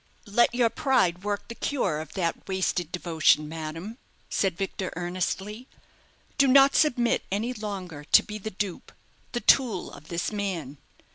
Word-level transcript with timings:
"Let 0.25 0.55
your 0.55 0.71
pride 0.71 1.23
work 1.23 1.47
the 1.47 1.53
cure 1.53 2.01
of 2.01 2.13
that 2.13 2.47
wasted 2.47 2.91
devotion, 2.91 3.47
madame," 3.47 3.99
said 4.31 4.57
Victor, 4.57 4.91
earnestly. 4.95 5.67
"Do 6.39 6.47
not 6.47 6.75
submit 6.75 7.23
any 7.31 7.53
longer 7.53 8.03
to 8.05 8.23
be 8.23 8.39
the 8.39 8.49
dupe, 8.49 8.91
the 9.33 9.41
tool, 9.41 9.91
of 9.91 10.07
this 10.07 10.31
man. 10.31 10.79